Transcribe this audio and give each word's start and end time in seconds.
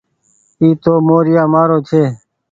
اي 0.61 0.69
تو 0.81 0.93
موريآ 1.07 1.43
مآرو 1.53 1.77
ڇي۔ 1.87 2.03